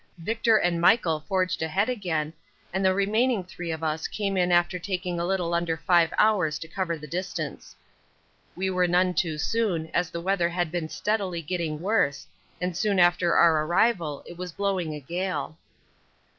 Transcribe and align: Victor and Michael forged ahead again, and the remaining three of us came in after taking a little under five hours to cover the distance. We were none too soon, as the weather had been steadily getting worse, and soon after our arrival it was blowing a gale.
Victor 0.17 0.57
and 0.57 0.81
Michael 0.81 1.19
forged 1.19 1.61
ahead 1.61 1.87
again, 1.87 2.33
and 2.73 2.83
the 2.83 2.91
remaining 2.91 3.43
three 3.43 3.69
of 3.71 3.83
us 3.83 4.07
came 4.07 4.35
in 4.35 4.51
after 4.51 4.79
taking 4.79 5.19
a 5.19 5.25
little 5.27 5.53
under 5.53 5.77
five 5.77 6.11
hours 6.17 6.57
to 6.57 6.67
cover 6.67 6.97
the 6.97 7.05
distance. 7.05 7.75
We 8.55 8.71
were 8.71 8.87
none 8.87 9.13
too 9.13 9.37
soon, 9.37 9.91
as 9.93 10.09
the 10.09 10.19
weather 10.19 10.49
had 10.49 10.71
been 10.71 10.89
steadily 10.89 11.43
getting 11.43 11.81
worse, 11.81 12.25
and 12.59 12.75
soon 12.75 12.99
after 12.99 13.35
our 13.35 13.63
arrival 13.63 14.23
it 14.25 14.37
was 14.39 14.51
blowing 14.51 14.95
a 14.95 14.99
gale. 14.99 15.55